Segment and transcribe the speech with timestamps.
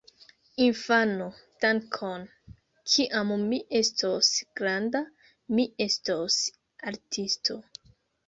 [0.67, 1.25] Infano:
[1.65, 2.23] "Dankon!
[2.93, 4.31] Kiam mi estos
[4.61, 5.03] granda,
[5.59, 6.39] mi estos
[6.93, 7.59] artisto!"